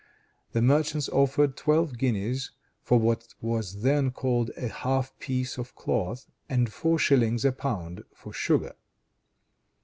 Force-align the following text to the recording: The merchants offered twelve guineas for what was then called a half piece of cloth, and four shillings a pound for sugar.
The 0.53 0.63
merchants 0.63 1.09
offered 1.09 1.55
twelve 1.55 1.95
guineas 1.99 2.49
for 2.81 2.97
what 2.97 3.35
was 3.39 3.83
then 3.83 4.09
called 4.09 4.49
a 4.57 4.67
half 4.67 5.15
piece 5.19 5.59
of 5.59 5.75
cloth, 5.75 6.25
and 6.49 6.73
four 6.73 6.97
shillings 6.97 7.45
a 7.45 7.51
pound 7.51 8.03
for 8.11 8.33
sugar. 8.33 8.73